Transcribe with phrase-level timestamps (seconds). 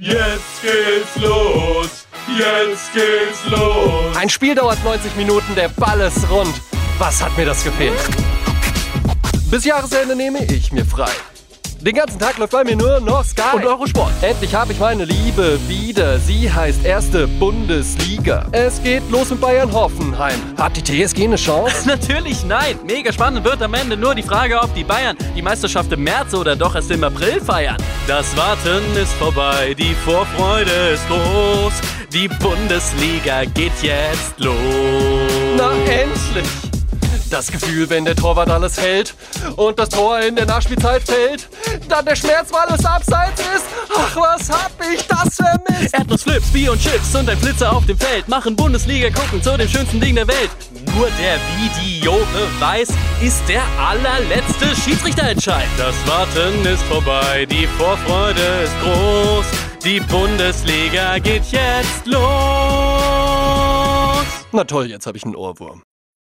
[0.00, 4.16] Jetzt geht's los, jetzt geht's los.
[4.16, 6.54] Ein Spiel dauert 90 Minuten, der Ball ist rund.
[6.98, 7.98] Was hat mir das gefehlt?
[9.50, 11.10] Bis Jahresende nehme ich mir frei.
[11.80, 14.12] Den ganzen Tag läuft bei mir nur noch Sky und Eurosport.
[14.20, 16.20] Endlich habe ich meine Liebe wieder.
[16.20, 18.46] Sie heißt erste Bundesliga.
[18.52, 20.40] Es geht los mit Bayern Hoffenheim.
[20.56, 21.74] Hat die TSG eine Chance?
[21.88, 22.78] Natürlich nein.
[22.86, 26.34] Mega spannend wird am Ende nur die Frage, ob die Bayern die Meisterschaft im März
[26.34, 27.76] oder doch erst im April feiern.
[28.08, 31.74] Das Warten ist vorbei, die Vorfreude ist groß.
[32.10, 34.56] Die Bundesliga geht jetzt los.
[35.58, 36.48] Na endlich!
[37.28, 39.14] Das Gefühl, wenn der Torwart alles hält
[39.56, 41.50] und das Tor in der Nachspielzeit fällt,
[41.86, 43.66] dann der Schmerz, weil es abseits ist.
[43.94, 45.92] Ach, was hab ich das vermisst?
[45.92, 49.68] Erdnussflips, Bier und Chips und ein Flitzer auf dem Feld machen Bundesliga gucken zu dem
[49.68, 50.50] schönsten Ding der Welt.
[50.94, 52.88] Nur der Videobeweis
[53.22, 55.66] ist der allerletzte Schiedsrichterentscheid.
[55.76, 59.46] Das Warten ist vorbei, die Vorfreude ist groß.
[59.84, 62.18] Die Bundesliga geht jetzt los.
[64.52, 65.82] Na toll, jetzt habe ich einen Ohrwurm.